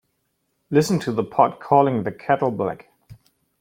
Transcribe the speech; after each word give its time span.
Listen 0.71 0.97
to 1.01 1.11
the 1.11 1.23
pot 1.23 1.59
calling 1.59 2.01
the 2.01 2.11
kettle 2.11 2.49
black. 2.49 2.87